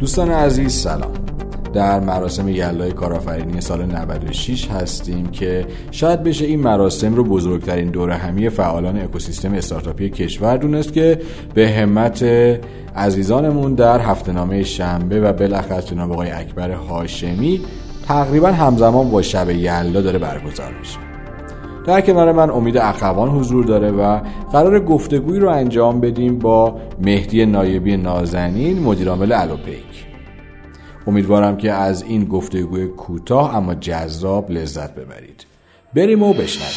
[0.00, 1.12] دوستان عزیز سلام.
[1.72, 8.14] در مراسم یلای کارآفرینی سال 96 هستیم که شاید بشه این مراسم رو بزرگترین دوره
[8.14, 11.20] همی فعالان اکوسیستم استارتاپی کشور دونست که
[11.54, 12.22] به همت
[12.96, 17.60] عزیزانمون در هفته نامه شنبه و بالاخص جناب آقای اکبر هاشمی
[18.08, 20.98] تقریبا همزمان با شب یلا داره برگزار میشه.
[21.86, 24.20] در کنار من امید اخوان حضور داره و
[24.52, 29.89] قرار گفتگویی رو انجام بدیم با مهدی نایبی نازنین مدیرعامل الوپیک
[31.10, 35.46] امیدوارم که از این گفتگوی کوتاه اما جذاب لذت ببرید.
[35.94, 36.70] بریم و بشنویم.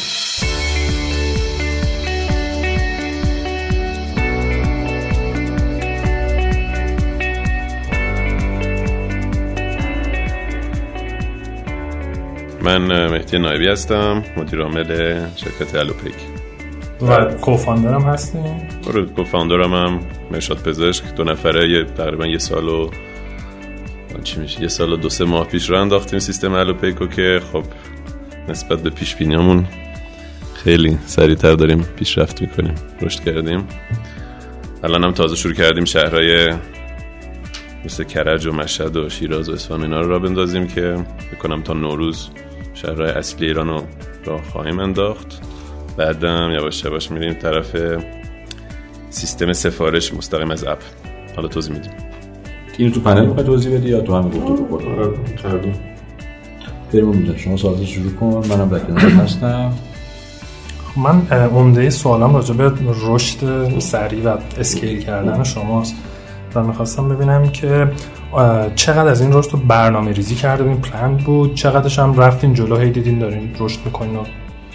[12.62, 14.86] من مهدی نایبی هستم مدیر عامل
[15.36, 16.14] شرکت الوپیک
[17.02, 18.68] و کوفاندرم هستیم.
[18.88, 22.90] آره کوفاندرم هم مرشاد پزشک دو نفره یه تقریبا یه سال و
[24.22, 27.64] چی میشه؟ یه سال و دو سه ماه پیش رو انداختیم سیستم الوپیکو که خب
[28.48, 29.66] نسبت به پیش بینیامون
[30.54, 33.68] خیلی سریعتر داریم پیشرفت می‌کنیم رشد کردیم.
[34.82, 36.54] الان هم تازه شروع کردیم شهرهای
[37.84, 40.96] مثل کرج و مشهد و شیراز و اصفهان اینا رو را بندازیم که
[41.32, 42.30] بکنم تا نوروز
[42.74, 43.86] شهرهای اصلی ایران رو
[44.24, 45.40] را خواهیم انداخت.
[45.96, 47.76] بعدم یواش یواش میریم طرف
[49.10, 50.78] سیستم سفارش مستقیم از اپ.
[51.36, 52.03] حالا توضیح میدیم.
[52.78, 55.10] اینو تو پنل می‌خوای توضیح بدی یا تو هم گفته بکنم آره،
[56.92, 58.42] بریم اونجا شما سوالات شروع کن.
[58.48, 59.72] منم در کنار هستم.
[60.96, 62.72] من عمده سوالم راجع به
[63.06, 65.94] رشد سریع و اسکیل کردن شماست
[66.54, 67.90] و می‌خواستم ببینم که
[68.74, 72.76] چقدر از این رشد رو برنامه ریزی کرده بودین پلان بود چقدرش هم رفتین جلو
[72.76, 74.24] هی دیدین دارین رشد می‌کنین و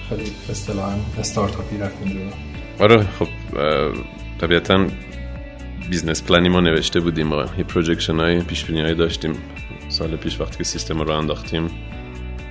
[0.09, 2.29] خیلی اصطلاحا استارتاپی رفتین جلو.
[2.79, 3.27] آره خب
[4.41, 4.85] طبیعتا
[5.89, 9.33] business plan ی ما نوشته بودیم و یه projection های پیش بینی های داشتیم.
[9.89, 11.69] سال پیش وقتی که سیستم رو انداختیم.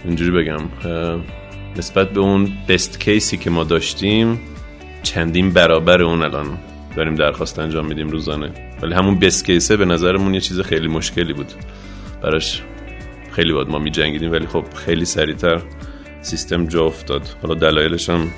[0.04, 0.60] اینجوری بگم
[1.77, 4.41] نسبت به اون best case ی که ما داشتیم
[5.03, 6.59] چندین برابر اون الان
[6.97, 8.50] داریم درخواست انجام میدیم روزانه.
[8.82, 11.53] ولی همون best case ه به نظرمون یه چیز خیلی مشکلی بود.
[12.22, 12.62] براش
[13.32, 15.62] خیلی باید ما می جنگیدیم ولی خب خیلی سریعتر
[16.21, 17.22] سیستم جا افتاد.
[17.43, 18.28] حالا دلایلش هم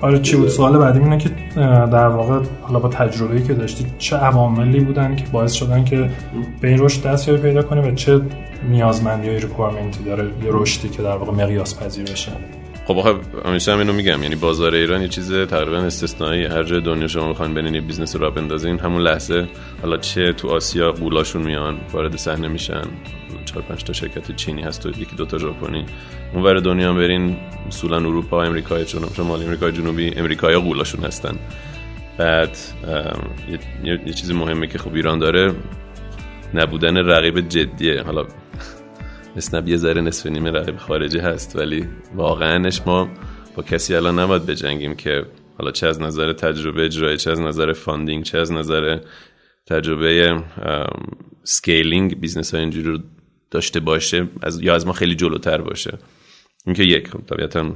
[0.00, 1.30] آره چی بود؟ سوال بعدی اینه که
[1.92, 6.10] در واقع حالا با تجربه‌ای که داشتی چه عواملی بودن که باعث شدن که
[6.60, 8.20] به این رشد دستیابی پیدا کنی و چه
[8.68, 12.32] نیازمندی های requirement ی داره یه رشدی که در واقع مقیاس پذیر بشه؟
[12.86, 13.14] خب آخه
[13.44, 14.22] همیشه هم اینو میگم.
[14.22, 16.44] یعنی بازار ایران یه چیز تقریبا استثنایی.
[16.44, 19.46] هر جای دنیا شما می‌خوان بنین یه business رو بندازین همون لحظه
[19.82, 22.84] حالا چه تو آسیا قولاشون میان وارد صحنه میشن.
[23.44, 25.84] چهار پنج تا شرکت چینی هست و یکی دو تا ژاپنی.
[26.34, 27.36] اونور دنیا برین
[27.68, 31.38] اصولا اروپا امریکا چون شمال امریکا جنوبی امریکایی قولاشون هستن.
[32.18, 32.58] بعد
[33.50, 35.54] یه،, یه،, یه چیزی مهمه که خب ایران داره
[36.54, 38.02] نبودن رقیب جدیه.
[38.02, 38.26] حالا
[39.36, 43.08] اسنپ یه ذره نصف نیمه رقیب خارجی هست ولی واقعاش ما
[43.56, 45.24] با کسی الان نباید بجنگیم که
[45.58, 48.98] حالا چه از نظر تجربه اجرایی چه از نظر funding چه از نظر
[49.66, 50.42] تجربه
[51.44, 53.02] scaling business های اینجوری
[53.50, 55.98] داشته باشه از یا از ما خیلی جلوتر باشه.
[56.68, 57.72] اینکه یک خب طبیعتا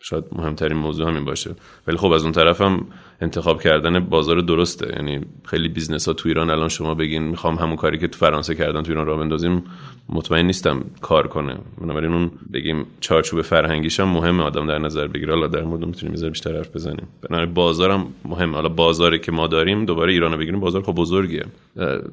[0.00, 1.54] شاید مهمترین موضوع همین باشه.
[1.86, 2.86] ولی خب از اون طرف هم
[3.20, 4.92] انتخاب کردن بازار درسته.
[4.96, 8.54] یعنی خیلی business ها تو ایران الان شما بگین می‌خوام همون کاری که تو فرانسه
[8.54, 9.62] کردن تو ایران را بندازیم
[10.08, 11.56] مطمئن نیستم کار کنه.
[11.80, 15.34] بنابراین اون بگیم چارچوب فرهنگیش هم مهمه آدم در نظر بگیره.
[15.34, 17.08] حالا در مورد می‌تونیم میذار بیشتر حرف بزنیم.
[17.22, 18.54] بنابراین بازارم مهمه.
[18.54, 21.44] حالا بازاری که ما داریم دوباره ایران رو بگیریم بازار خب بزرگیه.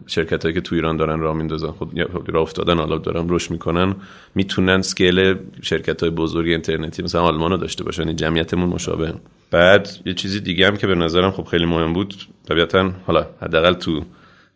[0.08, 1.72] شرکت هایی که تو ایران دارن راه میندازن.
[1.72, 1.90] خب
[2.28, 3.96] راه افتادن حالا دارن رشد می‌کنن.
[4.36, 8.02] می‌تونن سکیل شرکت های بزرگ اینترنتی مثلا آلمان رو داشته باشن.
[8.02, 9.14] یعنی جمعیتمون مشابه
[9.54, 12.16] بعد یه چیزی دیگه هم که به نظرم خب خیلی مهم بود
[12.50, 14.06] طبیعتا حالا حداقل تو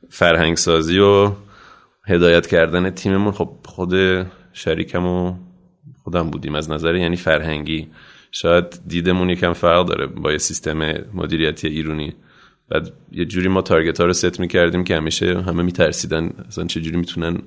[0.09, 1.31] فرهنگ سازی و
[2.07, 3.93] هدایت کردن تیممون خب خود
[4.53, 5.33] شریکم و
[6.03, 6.55] خودم بودیم.
[6.55, 7.87] از نظر یعنی فرهنگی
[8.31, 12.15] شاید دیدمون یکم فرق داره با یه سیستم مدیریتی ایرونی.
[12.69, 16.81] بعد یه جوری ما target ها رو ست می‌کردیم که همیشه همه میترسیدن اصلا چه
[16.81, 17.41] جوری می‌تونن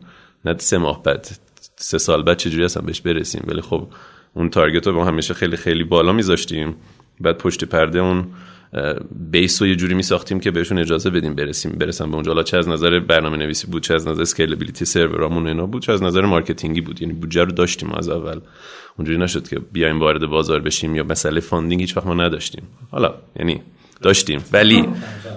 [0.45, 1.29] نه سه ماه بعد
[1.77, 3.45] سه سال بعد چجوری اصلا بهش برسیم.
[3.47, 3.89] ولی خب
[4.35, 6.77] اون target رو با همیشه خیلی خیلی بالا میذاشتیم.
[7.21, 8.27] بعد پشت پرده اون
[9.31, 12.33] base رو یه جوری می ساختیم که بهشون اجازه بدیم برسیم برسن به اونجا.
[12.33, 15.93] حالا چه از نظر برنامه نویسی بود چه از نظر scalability سرورامون اینا بود چه
[15.93, 17.03] از نظر marketing ی بود.
[17.03, 18.41] یعنی بودجه رو داشتیم از اول.
[18.97, 22.63] اونجوری نشد که بیایم وارد بازار بشیم یا مسئله funding هیچ وقت ما نداشتیم.
[22.91, 23.63] حالا یعنی
[24.03, 24.45] داشتیم.
[24.53, 24.89] ولی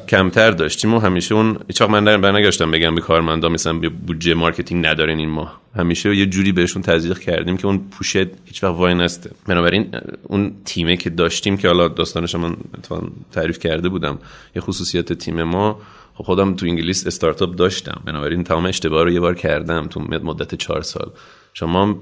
[0.10, 5.20] کمتر داشتیم و همیشه اون هیچ من برنگشتم بگم به کارمندا مثلا بودجه marketing ندارین
[5.20, 5.62] این ماه.
[5.76, 9.32] همیشه یه جوری بهشون تزریق کردیم که اون push ت هیچ وقت وای نسته.
[9.48, 12.56] بنابراین اون تیمه که داشتیم که حالا داستانش من
[13.32, 14.20] تعریف کرده بودم
[14.56, 15.80] یه خصوصیت تیم ما
[16.16, 18.02] خب خودم تو انگلیس استارتاپ داشتم.
[18.06, 21.12] بنابراین تمام اشتباه رو یه بار کردم تو مدت چهار سال.
[21.54, 22.00] شما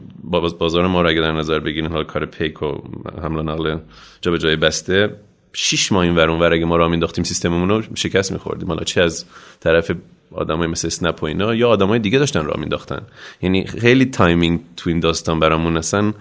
[0.60, 2.78] بازار ما رو اگه در نظر بگیرین حالا کار پیک و
[3.22, 3.78] حمل و نقل
[4.22, 5.16] جا به جای بسته
[5.54, 8.68] شش ماه این ور اگه ما رو مینداختیم سیستممون رو شکست میخوردیم.
[8.68, 9.26] حالا چه از
[9.60, 9.92] طرف
[10.32, 13.02] آدمای مثل اسنپ و اینا یا آدمای دیگه داشتن راه مینداختن
[13.42, 16.14] یعنی خیلی timing تو این داستان برامون اصلا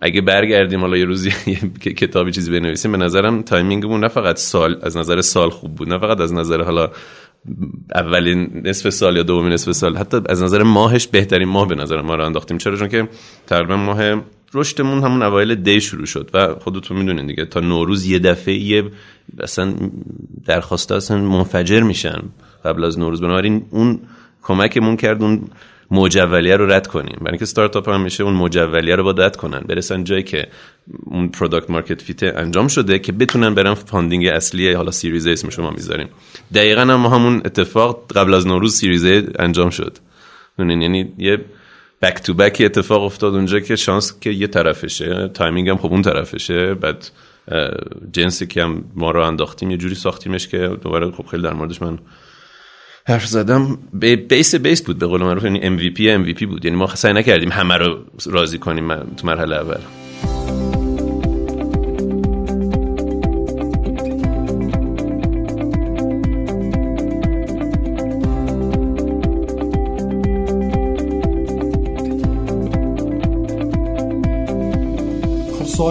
[0.00, 1.30] اگه برگردیم حالا یه روزی
[2.00, 5.88] کتابی چیزی بنویسیم به نظرم timing مون نه فقط سال از نظر سال خوب بود
[5.88, 6.90] نه فقط از نظر حالا
[7.94, 12.02] اولین نصف سال یا دومین نصف سال حتی از نظر ماهش بهترین ماه به نظر
[12.02, 12.58] ما رو انداختیم.
[12.58, 13.08] چرا؟ چون که
[13.46, 14.22] تقریبا ماه
[14.56, 18.84] رشدمون همون اوایل دی شروع شد و خودتون می‌دونین دیگه تا نوروز یه دفعه یه
[19.40, 19.74] اصلا
[20.46, 22.22] درخواسته اصلا منفجر میشن
[22.64, 23.20] قبل از نوروز.
[23.20, 24.00] بنابراین اون
[24.42, 25.48] کمکمون کرد اون
[25.90, 27.16] مجولیه رو رد کنیم.
[27.20, 29.60] برای اینکه استارتاپ هم میشه اون مجولیه رو با رد کنن.
[29.60, 30.46] برسن جایی که
[31.04, 35.70] اون product market fit انجام شده که بتونن برن funding اصلی حالا series A اسمشو
[35.70, 36.08] می‌ذاریم.
[36.54, 39.98] دقیقا هم همون اتفاق قبل از نوروز series A انجام شد.
[40.58, 41.38] یعنی یه
[42.02, 45.28] back to back اتفاق افتاد اونجا که شانس که یه طرفشه.
[45.34, 46.74] timing هم خب اون طرفشه.
[46.74, 47.08] بعد
[48.12, 51.82] جنسی که هم ما رو انداختیم یه جوری ساختیمش که دوباره خب خیلی در موردش
[51.82, 51.98] من
[53.06, 53.78] حرف زدم.
[54.28, 55.44] base base بود به قول معروف.
[55.44, 56.64] یعنی MVP MVP بود.
[56.64, 59.80] یعنی ما سعی نکردیم همه رو راضی کنیم تو مرحله اول.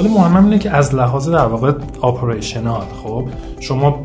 [0.07, 1.71] سوال مهم اینه که از لحاظ در واقع
[2.01, 3.27] operational خب
[3.59, 3.99] شما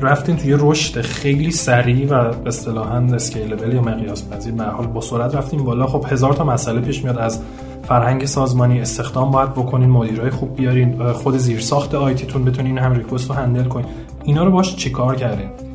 [0.00, 5.34] رفتین توی رشد خیلی سریع و اصطلاحا scalable یا مقیاس پذیر به حال با سرعت
[5.34, 5.86] رفتیم بالا.
[5.86, 7.42] خب هزار تا مسئله پیش میاد از
[7.88, 12.92] فرهنگ سازمانی استخدام باید بکنین مدیرای خوب بیارین خود زیر ساخت IT تون بتونین هم
[12.92, 13.86] request رو handle کنین.
[14.24, 15.65] اینا رو باش چیکار کردین؟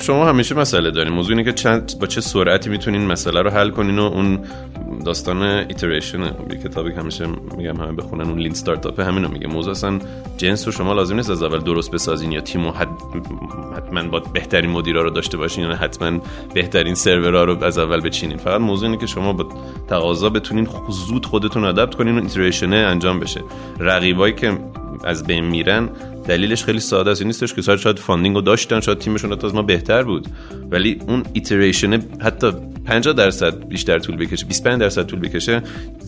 [0.00, 3.70] شما همیشه مسئله دارین موضوع اینه که چند با چه سرعتی می‌تونین مسئله رو حل
[3.70, 4.38] کنین و اون
[5.04, 7.26] داستان iteration یه کتابی که همیشه
[7.56, 9.46] میگم همه بخونن اون Lean Startup همینو میگه.
[9.46, 9.98] موضوع اصلا
[10.36, 12.88] جنس رو شما لازم نیست از اول درست بسازین یا تیم حد
[13.76, 16.20] حتما با بهترین مدیرا رو داشته باشین یا حتما
[16.54, 18.36] بهترین سرورها رو از اول بچینین.
[18.36, 19.48] فقط موضوع اینه که شما با
[19.88, 23.40] تقاضا بتونین زود خودتون adapt کنین و iteration انجام بشه.
[23.80, 24.58] رقیبایی که
[25.04, 25.88] از بین میرن
[26.28, 27.22] دلیلش خیلی ساده است.
[27.22, 30.26] نیستش که شاید funding رو داشتن شاید تیمشون حتی از ما بهتر بود.
[30.70, 32.52] ولی اون ایتریشن حتی
[32.86, 35.62] 50 درصد بیشتر طول بکشه 25 درصد طول بکشه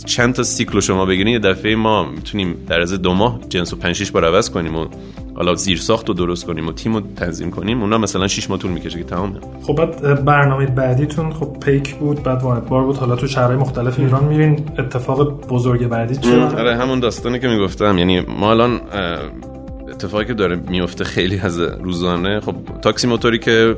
[0.06, 3.76] چند تا سیکل شما بگیرین یه دفعه ما می‌تونیم در از دو ماه جنس و
[3.76, 4.86] 5 6 بار عوض کنیم و
[5.34, 7.80] حالا زیر ساخت رو درست کنیم و تیم رو تنظیم کنیم.
[7.80, 12.22] اونا مثلا 6 ماه طول می‌کشه که تمامه خب بعد برنامه بعدیتون خب پیک بود
[12.22, 12.96] بعد وانت بار بود.
[12.96, 14.66] حالا تو شهرهای مختلف ایران میرین.
[14.78, 17.98] اتفاق بزرگ بعدی چه؟ آره همون داستانی که می‌گفتم.
[17.98, 18.80] یعنی ما الان
[20.00, 23.76] اتفاقی که داره میفته خیلی از روزانه خب تاکسی موتوری که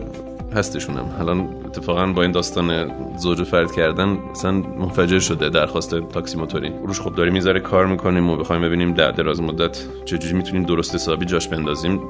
[0.54, 1.04] هستشونم.
[1.20, 6.72] الان اتفاقا با این داستان زوج فرد کردن مثلا منفجر شده درخواست تاکسی موتوری.
[6.86, 10.94] روش خب داریم می‌ذاره کار می‌کنیم و بخوایم ببینیم در دراز مدت چجوری می‌تونیم درست
[10.94, 12.00] حسابی جاش بندازیم.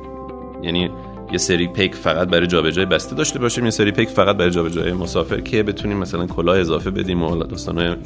[0.63, 0.91] یعنی
[1.33, 4.93] یه سری پیک فقط برای جابجایی بسته داشته باشیم یه سری پیک فقط برای جابجایی
[4.93, 7.97] مسافر که بتونیم مثلا کلاه اضافه بدیم و حالا داستان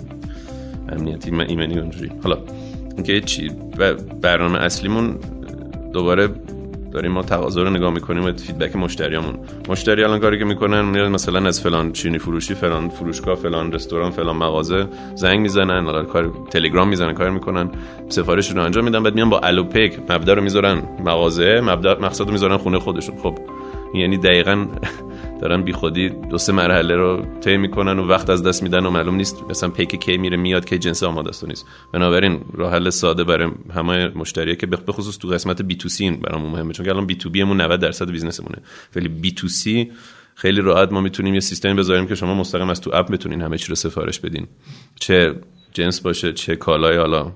[0.88, 2.10] امنیتی ایمنی اونجوری.
[2.22, 2.38] حالا
[2.96, 3.50] اینکه چی؟
[4.22, 5.18] برنامه اصلیمون
[5.96, 6.28] دوباره
[6.92, 9.34] داریم ما تقاضا رو نگاه می‌کنیم و فیدبک مشتریامون.
[9.68, 14.10] مشتری الان کاری که می‌کنن میاد مثلا از فلان چینی فروشی فلان فروشگاه فلان رستوران
[14.10, 17.70] فلان مغازه زنگ می‌زنن کار تلگرام می‌زنن کار می‌کنن
[18.08, 22.32] سفارش رو انجام میدن بعد میان با الوپک مبدا رو می‌ذارن مغازه مبدا مقصد رو
[22.32, 23.16] می‌ذارن خونه خودشون.
[23.18, 23.38] خب
[23.94, 24.66] یعنی دقیقا
[25.40, 28.90] دارن بی خودی دو سه مرحله رو طی می‌کنن و وقت از دست میدن و
[28.90, 29.44] معلوم نیست.
[29.50, 31.66] مثلا پیک کی میره میاد که جنس آماده است نیست.
[31.92, 36.10] بنابراین راه حل ساده برای همه مشتری که به خصوص تو قسمت B to C
[36.10, 36.72] برامون مهمه.
[36.72, 38.58] چون الان B to B مون 90 درصد business مونه.
[38.96, 39.92] ولی B to C
[40.34, 43.58] خیلی راحت ما می‌تونیم یه سیستمی بذاریم که شما مستقیم از تو app بتونین همه
[43.58, 44.46] چی رو سفارش بدین.
[45.00, 45.34] چه
[45.72, 47.32] جنس باشه چه کالای حالا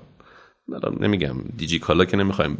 [0.99, 2.57] نمیگم دیجی کالا که نمی‌خوایم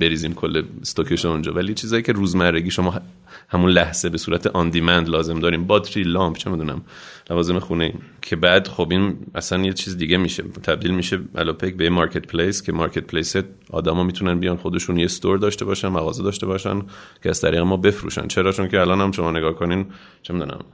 [0.00, 3.00] بریزیم کل stock ش اونجا ولی چیزایی که روزمرگی شما
[3.48, 6.82] همون لحظه به صورت on demand لازم داریم باتری لامپ چه می‌دونم
[7.30, 11.90] لوازم خونه که بعد خب این اصلا یه چیز دیگه میشه تبدیل میشه الوپیک به
[11.90, 13.36] marketplace که marketplace
[13.70, 16.82] آدما می‌تونن بیان خودشون یه store داشته باشن مغازه داشته باشن
[17.22, 18.26] که از طریق ما بفروشن.
[18.26, 19.86] چرا؟ چون که الان هم شما نگاه کنین
[20.22, 20.64] چه می‌دونم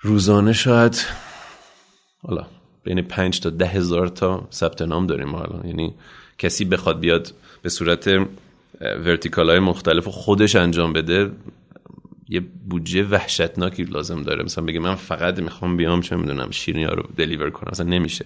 [0.00, 1.04] روزانه شاید
[2.22, 2.46] حالا
[2.84, 5.66] بین 5 تا ده هزار تا ثبت نام داریم ما الان.
[5.66, 5.94] یعنی
[6.38, 8.10] کسی بخواد بیاد به صورت
[8.80, 11.30] vertical های مختلف خودش انجام بده
[12.28, 14.44] یه بودجه وحشتناکی لازم داره.
[14.44, 17.68] مثلا بگه من فقط می‌خوام بیام چه می‌دونم شیرینی رو دلیور کنم.
[17.72, 18.24] مثلا نمیشه.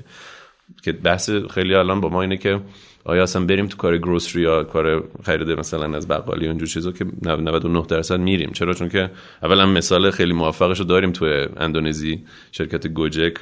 [0.82, 2.60] که بحث خیلی الان با ما اینه که
[3.06, 7.06] آیا اصلا بریم تو کار گروسری یا کار خرید مثلا از بقالی اونجور چیزا که
[7.22, 9.10] 99 درصد میریم؟ چرا؟ چون که
[9.42, 13.34] اولا مثال خیلی موفقش رو داریم تو اندونزی شرکت گوجک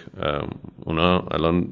[0.84, 1.68] اونا الان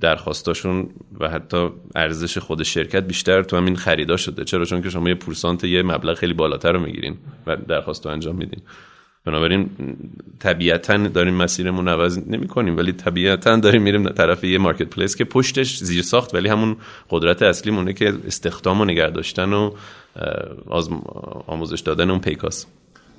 [0.00, 0.90] درخواستاشون
[1.20, 4.44] و حتی ارزش خود شرکت بیشتر تو همین خریدا شده.
[4.44, 8.12] چرا؟ چون که شما یه پورسانت یه مبلغ خیلی بالاتر رو می‌گیرین و درخواست رو
[8.12, 8.62] انجام میدین.
[9.24, 9.70] بنابراین
[10.38, 15.24] طبیعتا داریم مسیرمون عوض نمی کنیم ولی طبیعتا داریم میریم طرف یه مارکت پلیس که
[15.24, 16.76] پشتش زیر ساخت ولی همون
[17.10, 19.70] قدرت اصلی مونه که استخدام و نگه داشتن و
[21.46, 22.66] آموزش دادن اون پیکاس.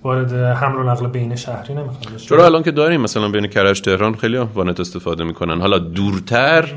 [0.03, 4.15] وارد حمل و نقل بین شهری نمی‌خواد چرا الان که داریم مثلا بین کرج تهران
[4.15, 5.61] خیلی وانت استفاده می‌کنن.
[5.61, 6.75] حالا دورتر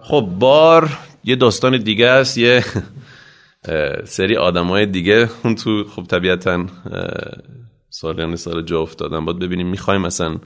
[0.00, 0.88] خب بار
[1.24, 2.64] یه داستان دیگه است یه
[4.04, 6.66] سری آدمای دیگه اون تو خب طبیعتا
[7.94, 9.24] سالیان سال جا افتادن.
[9.24, 10.36] باید ببینیم می‌خوایم مثلا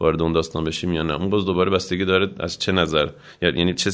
[0.00, 1.14] وارد اون داستان بشیم یا نه.
[1.14, 3.08] اون باز دوباره بستگی داره از چه نظر.
[3.42, 3.90] یعنی چه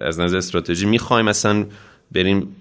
[0.00, 1.66] از نظر استراتژی می‌خوایم مثلا
[2.12, 2.56] بریم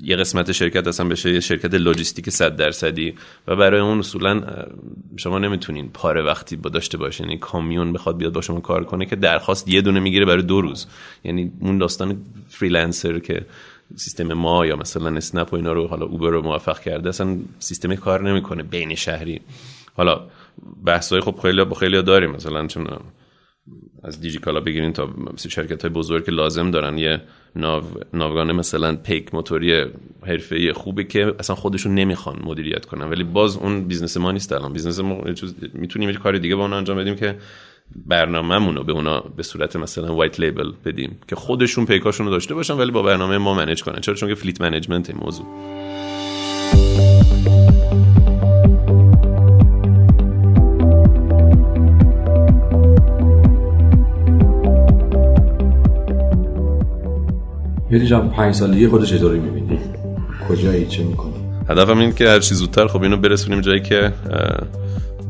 [0.00, 3.14] یه قسمت شرکت اصلا بشه یه شرکت لوجستیک 100 درصدی.
[3.46, 4.42] و برای اون اصولا
[5.16, 7.26] شما نمی‌تونین پاره وقتی با داشته باشین.
[7.26, 10.60] یعنی کامیون بخواد بیاد با شما کار کنه که درخواست یه دونه می‌گیره برای دو
[10.60, 10.86] روز.
[11.24, 13.46] یعنی اون داستان freelancer که
[13.96, 17.94] سیستم ما یا مثلا اسنپ و اینا رو حالا اوبر رو موفق کرده اصلا سیستم
[17.94, 19.40] کار نمی‌کنه بین شهری.
[19.94, 20.20] حالا
[20.84, 22.86] بحث های خب خیلی با خیلی داریم مثلا چون
[24.02, 26.98] از دیجیکالا بگیرین تا شرکت های بزرگ که لازم دارن.
[26.98, 27.20] یه
[27.56, 29.84] ناو، ناوگانه مثلا پیک موتوری
[30.22, 33.10] حرفه‌ای خوبه که اصلا خودشون نمی‌خوان مدیریت کنن.
[33.10, 34.72] ولی باز اون business ما نیست الان.
[34.72, 35.24] business ما
[35.72, 37.38] می‌تونیم یه کار دیگه با اون انجام بدیم که
[38.06, 42.54] برنامه‌مون رو به اونا به صورت مثلا white label بدیم که خودشون پیکاشون رو داشته
[42.54, 44.00] باشن ولی با برنامه ما manage کنن.
[44.00, 45.46] چرا؟ چون که fleet management این موضوع.
[57.90, 59.78] یعنی جان پنج سالگی خودت چطوری می‌بینی؟
[60.48, 61.34] کجایی؟ چه می‌کنی؟
[61.68, 64.12] هدفم این که هر چی زودتر خب اینو برسونیم جایی که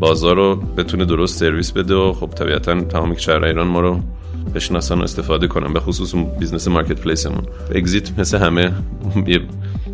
[0.01, 4.01] بازار رو بتونه درست سرویس بده و خب طبیعتا تمام کشور ایران ما رو
[4.55, 7.43] بشناسن و استفاده کنن به خصوص اون business marketplace مون
[7.75, 8.73] exit مثل همه
[9.27, 9.41] یه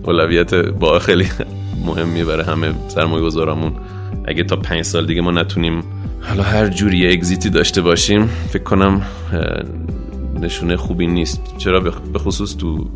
[0.03, 1.27] اولویت با خیلی
[1.87, 3.73] مهمی برای همه سرمایه گذارمون
[4.25, 5.83] اگه تا پنج سال دیگه ما نتونیم
[6.21, 9.03] حالا هر جوری exit ی داشته باشیم فکر کنم
[10.41, 11.41] نشونه خوبی نیست.
[11.59, 12.91] چرا؟ به خصوص تو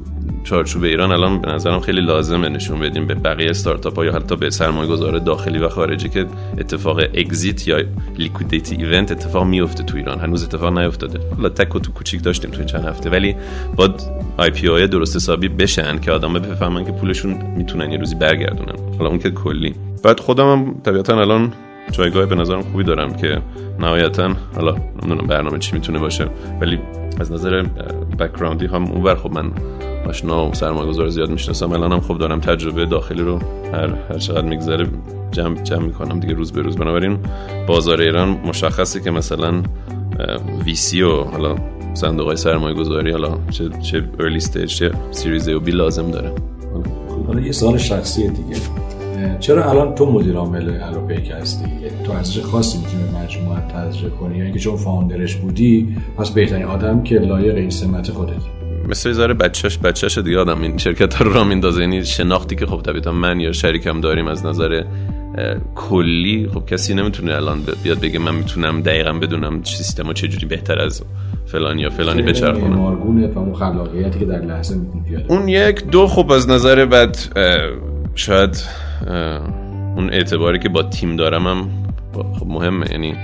[0.44, 4.36] چارچوب ایران الان به نظرم خیلی لازمه نشون بدیم به بقیه استارتاپ ها یا حتی
[4.36, 6.26] به سرمایه گذار داخلی و خارجی که
[6.58, 7.78] اتفاق exit یا
[8.18, 10.20] liquidity event اتفاق میفته تو ایران.
[10.20, 11.20] هنوز اتفاق نیفتاده.
[11.36, 13.10] حالا تک و توک کوچیک داشتیم تو این چند هفته.
[13.10, 13.36] ولی
[13.76, 14.02] باید
[14.36, 18.96] IPO درست حسابی بشن که آدم بفهمن که پولشون می‌تونن یه روزی برگردونن.
[18.98, 19.74] حالا اون که کلی.
[20.04, 21.52] بعد خودم هم طبیعتا الان
[21.92, 23.42] جایگاه به نظرم خوبی دارم که
[23.80, 26.28] نهایتا حالا نمی‌دونم برنامه چی می‌تونه باشه
[26.60, 26.78] ولی
[27.20, 27.64] از نظر
[28.18, 29.14] background ی هم اونور.
[29.14, 29.52] خب من
[30.06, 31.72] آشنا و سرمایه‌گذار زیاد می‌شناسم.
[31.72, 33.38] الان هم خب دارم تجربه داخلی رو
[33.72, 34.86] هر هر چقدر میگذره
[35.30, 36.76] جمع جمع می‌کنم دیگه روز به روز.
[36.76, 37.18] بنابراین
[37.66, 39.62] بازار ایران مشخصه که مثلا
[40.64, 41.56] VC و حالا
[41.94, 46.10] صندوق های سرمایه گذاری حالا چه چه early stage چه series A و B لازم
[46.10, 46.32] داره.
[47.26, 48.56] حالا یه سوال شخصی دیگه.
[49.40, 51.66] چرا الان تو مدیر عامل الوپیک هستی؟
[52.04, 56.64] تو ارزش خاصی می‌تونی مجموعه تزریق کنی؟ یا اینکه چون founder ش بودی پس بهترین
[56.64, 58.57] آدم که لایق این سمت خودت.
[58.88, 61.80] مثل زاره بچهش بچهش دیگه آدم این شرکت ها رو را میندازه.
[61.80, 64.84] یعنی شناختی که خب طبیعتا من یا شریکم داریم از نظر
[65.74, 71.02] کلی خب کسی نمی‌تونه الان بیاد بگه من می‌تونم دقیقا بدونم سیستم چجوری بهتر از
[71.46, 72.80] فلانی یا فلانی بچرخونم.
[72.80, 74.76] اون خلاقیتی که در لحظه
[75.28, 77.18] اون یک دو خب از نظر بعد
[78.14, 78.64] شاید
[79.96, 81.70] اون اعتباری که با تیم دارم هم
[82.12, 82.86] خب مهمه.
[82.90, 83.14] یعنی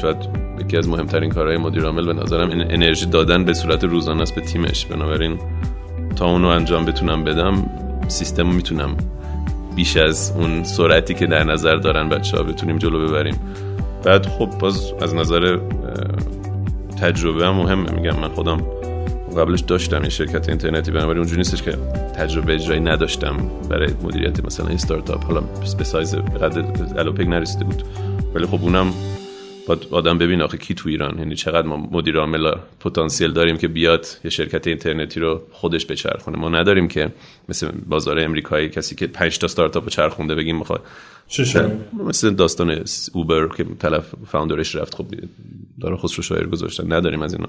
[0.00, 4.22] شاید یکی از مهمترین کارهای مدیر عامل به نظرم این انرژی دادن به صورت روزانه
[4.22, 4.86] است به تیمش.
[4.86, 5.38] بنابراین
[6.16, 7.70] تا اونو انجام بتونم بدم
[8.08, 8.96] سیستم می‌تونم
[9.76, 13.40] بیش از اون سرعتی که در نظر دارن بچه ها بتونیم جلو ببریم.
[14.04, 15.58] بعد خب باز از نظر
[17.00, 17.90] تجربه هم مهمه.
[17.90, 18.56] میگم من خودم
[19.36, 21.72] قبلش داشتم این شرکت اینترنتی بنابراین اونجوری نیستش که
[22.16, 23.36] تجربه اجرایی نداشتم
[23.70, 25.40] برای مدیریت مثلا استارتاپ حالا
[25.78, 27.82] به سایز قد الوپک نرسیده بود.
[28.34, 28.92] ولی خب اونم
[29.70, 31.18] آدم ببین آخه کی تو ایران.
[31.18, 36.38] یعنی چقدر ما مدیر عامل پتانسیل داریم که بیاد یه شرکت اینترنتی رو خودش بچرخونه.
[36.38, 37.12] ما نداریم که
[37.48, 40.82] مثل بازار امریکایی کسی که 5 تا استارتاپ چرخونده بگیم می‌خواد
[42.06, 44.94] مثل داستان اوبر که طرف فاوندرش رفت.
[44.94, 45.06] خب
[45.80, 47.48] داره خسرو شاعر گذاشتن نداریم از اینا.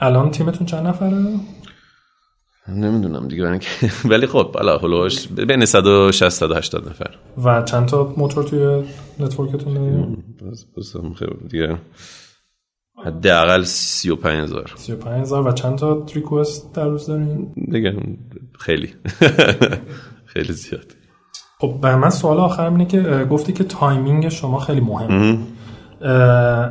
[0.00, 1.24] الان تیمتون چند نفره؟
[2.68, 3.60] نمی‌دونم دیگه
[4.10, 7.10] ولی خب حالا حول و حوش بین 160 180 نفر.
[7.44, 8.82] و چند تا موتور توی
[9.20, 10.24] network تون داریم
[11.48, 11.78] دیگه
[13.04, 17.96] حداقل 35000 35000 و چند تا request در روز دارین؟ دیگه
[18.58, 18.94] خیلی.
[20.34, 20.94] خیلی زیاد.
[21.58, 25.38] خب به من سوال آخرم اینه که گفتی که timing شما خیلی مهم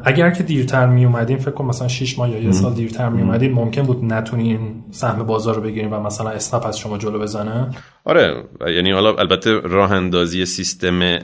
[0.03, 3.21] اگر که دیرتر می اومدین فکر کنم مثلا 6 ماه یا یه سال دیرتر می
[3.21, 7.69] اومدین ممکن بود نتونین سهم بازار رو بگیرین و مثلا اسنپ از شما جلو بزنه؟
[8.05, 8.43] آره
[8.75, 11.19] یعنی حالا البته راه اندازی سیستم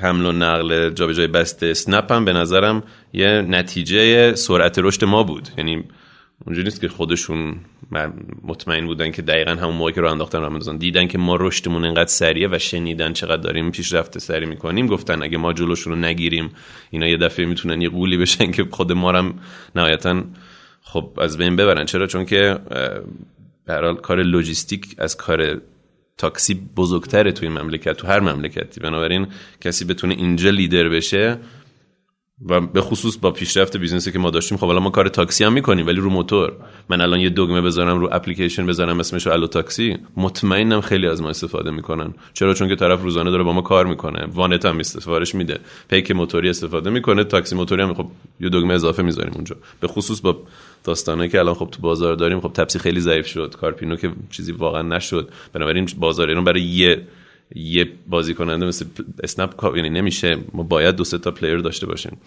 [0.00, 5.48] حمل و نقل جابجایی بسته اسنپ هم به نظرم یه نتیجه سرعت رشد ما بود.
[5.58, 5.84] یعنی
[6.46, 7.56] اونجوری نیست که خودشون
[8.42, 12.08] مطمئن بودن که دقیقا همون موقع که راه انداختن راه دیدن که ما رشدمون انقدر
[12.10, 16.50] سریعه و شنیدن چقدر داریم پیشرفت سریع می‌کنیم گفتن اگه ما جلوشون رو نگیریم
[16.90, 19.34] اینا یه دفعه می‌تونن یه قولی بشن که خود ما هم
[19.76, 20.22] نهایتا
[20.82, 21.84] خب از بین ببرن.
[21.84, 22.58] چرا؟ چون که
[23.66, 25.60] به کار لوجیستیک از کار
[26.18, 28.80] تاکسی بزرگتره توی مملکت تو هر مملکتی.
[28.80, 29.26] بنابراین
[29.60, 31.38] کسی بتونه اینجا لیدر بشه
[32.48, 35.44] و به خصوص با پیشرفت business ی که ما داشتیم خب الان ما کار تاکسی
[35.44, 36.52] هم می‌کنیم ولی رو موتور.
[36.88, 39.98] من الان یه دگمه بذارم رو اپلیکیشن بذارم اسمش الو تاکسی.
[40.16, 42.14] مطمئنم خیلی از ما استفاده می‌کنن.
[42.34, 44.26] چرا؟ چون که طرف روزانه داره با ما کار می‌کنه.
[44.34, 45.58] وانت هم استفاده میشه.
[45.88, 48.06] پیک موتوری استفاده می‌کنه تاکسی موتوری هم خب
[48.40, 49.56] یه دگمه اضافه می‌ذاریم اونجا.
[49.80, 50.36] به خصوص با
[50.84, 53.54] داستانه که الان خب تو بازار داریم خب تپسی خیلی ضعیف شد.
[53.60, 55.28] کارپینو که چیزی واقعا نشد.
[55.52, 57.06] بنابراین بازار ایران برای یه
[57.54, 58.84] یه بازی کننده مثل
[59.22, 62.20] اسنپ یعنی نمیشه ما باید دو سه تا پلیر داشته باشیم.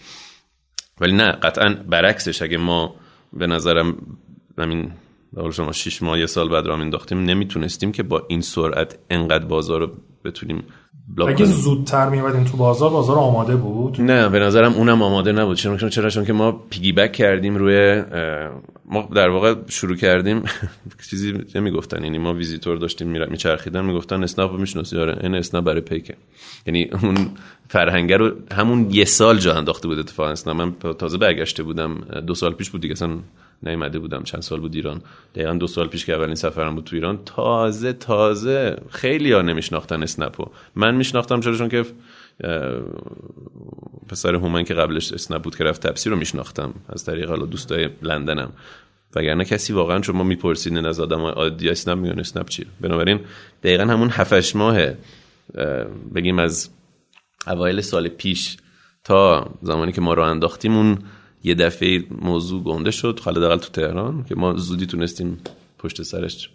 [1.01, 2.95] ولی نه قطعا برعکسش اگه ما
[3.33, 4.17] به نظرم
[4.57, 4.91] همین
[5.51, 9.79] شما 6 ماه یه سال بعد را انداختیم نمی‌تونستیم که با این سرعت انقدر بازار
[9.79, 9.91] رو
[10.25, 10.63] بتونیم
[11.27, 15.57] اگه زودتر میومدین تو بازار بازار آماده بود؟ نه به نظرم اونم آماده نبود.
[15.57, 18.03] چرا؟ چرا؟ چون که ما piggyback کردیم روی
[18.85, 20.43] ما در واقع شروع کردیم.
[21.09, 22.03] چیزی نمی‌گفتن.
[22.03, 24.97] یعنی ما ویزیتور داشتیم میچرخیدن می‌گفتن اسنپ رو می‌شناسی.
[24.97, 26.15] آره این اسنپ برای پیکه.
[26.67, 27.29] یعنی اون
[27.69, 31.95] فرهنگه رو همون یه سال جا انداخته بود اتفاقا اسنپ من تازه برگشته بودم
[32.27, 32.91] دو سال پیش بود دیگه.
[32.91, 33.17] اصلا
[33.63, 34.23] نیومده بودم.
[34.23, 35.01] چند سال بود ایران.
[35.35, 37.19] دقیقا دو سال پیش که اولین سفرم بود تو ایران.
[37.25, 41.85] تازه تازه خیلی ها نمیشناختن اسنپو من میشناختم چرا؟ چون که
[44.07, 46.73] پسر هومن که قبلش اسنپ بود که رفت تپسی رو میشناختم.
[46.89, 48.51] از طریق حالا دوستای لندنم.
[49.15, 52.65] وگرنه کسی واقعا شما می‌پرسید از آدم عادی اسنپ میگن اسنپ چیه.
[52.81, 53.19] بنابراین
[53.63, 54.77] دقیقا همون هفتش ماه
[56.15, 56.69] بگیم از
[57.47, 58.57] اوایل سال پیش
[59.03, 60.97] تا زمانی که ما رو انداختیم اون
[61.43, 65.37] یه دفعه موضوع گنده شد حالا تو تهران که ما زودی تونستیم
[65.79, 66.49] پشت سرش.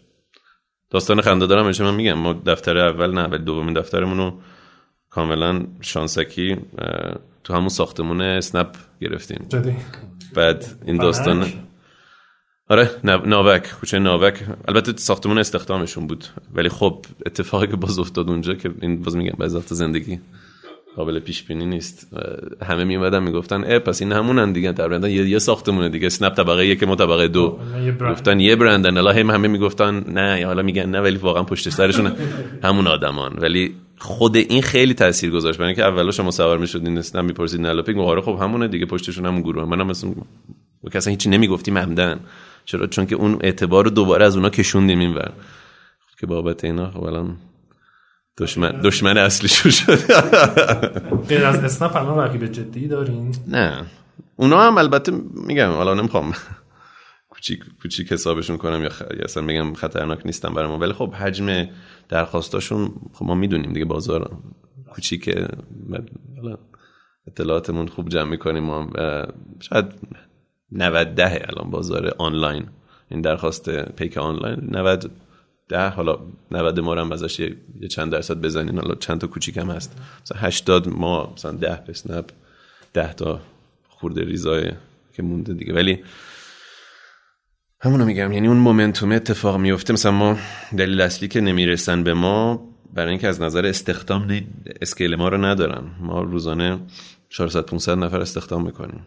[0.90, 4.40] داستان خنده دارم من میگم ما دفتر اول نه ولی دومین دفترمون رو
[5.10, 6.56] کاملا شانسکی
[7.44, 9.46] تو همون ساختمون اسنپ گرفتیم.
[9.48, 9.76] جدی.
[10.34, 11.52] بعد این داستان
[12.68, 14.44] آره ناوک کوچه ناوک.
[14.68, 16.24] البته ساختمون استخدامشون بود
[16.54, 20.20] ولی خب اتفاقی که باز افتاد اونجا که این باز میگم به زندگی.
[20.98, 22.16] قابل پیش بینی نیست
[22.62, 24.72] همه می اومدن می‌گفتن اه پس این همونن دیگه.
[24.72, 26.06] در یه, یه ساختمونه دیگه.
[26.06, 27.58] اسنپ طبقه یک ما طبقه دو.
[28.10, 32.12] گفتن یه برندن الله هم همه می‌گفتن نه حالا میگن نه ولی واقعا پشت سرشون
[32.64, 33.32] همون آدمان.
[33.40, 35.58] ولی خود این خیلی تاثیر گذاشت.
[35.58, 39.40] برای اینکه اولا شما سوار می‌شدین اسنپ می‌پرسید نلاپیک آره خب همونه دیگه پشتشون همون
[39.42, 39.64] گروه.
[39.64, 40.10] منم مثلا
[40.92, 42.20] کسا هیچی نمی‌گفتیم عمدن
[42.64, 45.32] چرا؟ چون که اون اعتبار رو دوباره از اونا کشوندیم اینور.
[46.20, 47.36] که بابت اینا خب الان
[48.38, 50.12] دشمن دشمن اصلی شو شد
[51.28, 53.86] غیر از اسنپ الان رقیب جدی دارین نه.
[54.36, 55.12] اونا هم البته
[55.46, 56.32] میگم حالا نمی‌خوام
[57.28, 59.00] کوچیک کوچیک حسابشون کنم یا, خ...
[59.00, 61.66] یا اصلا میگم خطرناک نیستم برای ما ولی خب حجم
[62.08, 64.38] درخواستاشون خب ما می‌دونیم دیگه بازار
[64.94, 65.38] کوچیک
[67.26, 68.90] اطلاعاتمون خوب جمع می‌کنیم ما.
[69.60, 69.84] شاید
[70.72, 72.66] 90 ده الان بازار آنلاین.
[73.10, 75.10] این درخواست پیک آنلاین 90
[75.68, 76.18] ده حالا
[76.50, 77.56] 90 ما هم ازش یه,
[77.90, 79.96] چند درصد بزنین حالا چند تا کوچیک هم هست.
[80.22, 82.30] مثلا 80 ما مثلا 10 اسنپ
[82.94, 83.40] 10 تا
[83.88, 84.72] خورده ریزای
[85.12, 85.74] که مونده دیگه.
[85.74, 85.98] ولی
[87.80, 89.92] همونو میگم یعنی اون مومنتوم اتفاق میفته.
[89.92, 90.38] مثلا ما
[90.76, 94.40] دلیل اصلی که نمی‌رسن به ما برای اینکه از نظر استخدام
[94.82, 95.84] اسکیل ما رو ندارن.
[96.00, 96.78] ما روزانه
[97.28, 99.00] 400 500 نفر استخدام می‌کنیم.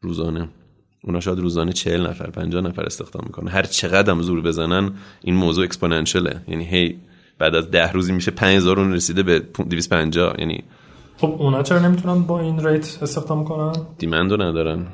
[0.00, 0.48] روزانه.
[1.04, 3.48] اونا شاید روزانه 40 نفر 50 نفر استخدام می‌کنن.
[3.48, 6.98] هر چقدر هم زور بزنن این موضوع اکسپوننشله یعنی هی
[7.38, 10.64] بعد از 10 روزی میشه 5000 اون رسیده به 250 یعنی
[11.16, 14.86] خب اونا چرا نمی‌تونن با این ریت استخدام کنن؟ دیمندو ندارن.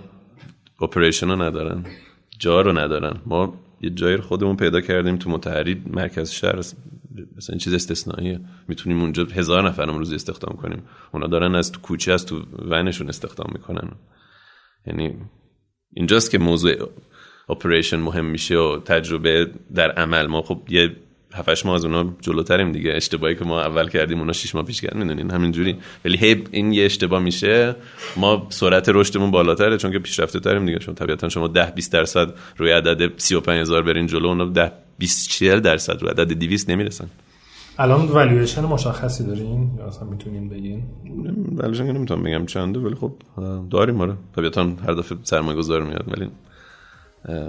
[0.81, 1.85] اپریشن رو ندارن.
[2.38, 3.21] جا رو ندارن.
[3.27, 6.59] ما یه جایی خودمون پیدا کردیم تو متحری مرکز شهر.
[6.59, 8.40] مثلا این چیز استثنائیه.
[8.68, 10.83] می‌تونیم اونجا هزار نفرم روزی استخدام کنیم.
[11.12, 13.90] اونا دارن از تو کوچه از تو ونشون استخدام می‌کنن.
[14.87, 15.16] یعنی
[15.94, 16.72] اینجاست که موضوع
[17.48, 20.27] operation مهم میشه و تجربه در عمل.
[20.27, 20.96] ما خب یه
[21.35, 22.92] 7 ماه از اونا جلوتریم دیگه.
[22.94, 25.77] اشتباهی که ما اول کردیم اونا 6 ماه پیش کردن می‌دونین؟ همینجوری.
[26.05, 27.77] ولی هی این یه اشتباه میشه.
[28.16, 30.79] ما سرعت رشدمون بالاتره چون که پیشرفته تریم دیگه.
[30.79, 35.61] چون طبیعتا شما 10 20 درصد روی عدد 35000 برین جلو اونا 10 20 40
[35.61, 37.11] درصد روی عدد 200 نمی‌رسن.
[37.78, 40.82] الان والویشن مشخصی دارین؟ یا اصلا می‌تونین بگین؟
[41.56, 43.12] والویشن نمی‌تونم بگم چنده ولی خب
[43.70, 44.14] داریم آره.
[44.36, 46.30] طبیعتا هر دفعه سرمایه گذار میاد ولی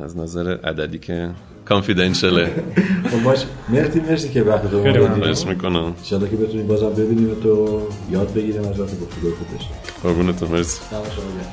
[0.04, 1.30] از نظر عددی که
[1.66, 2.46] کانفیدنشله
[3.12, 3.46] خب باش.
[3.70, 5.94] مرسی مرسی که وقت دو مرسی می‌کنم.
[5.98, 9.68] انشالله که بتونیم بازم ببینیم تو یاد بگیریم از وقت گفتگو خوب بشه
[10.04, 10.82] قربونتون مرسی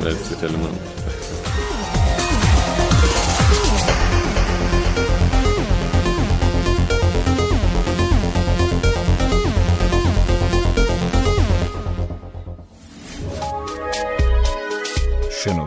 [0.04, 1.45] مرسی خیلی ممنون.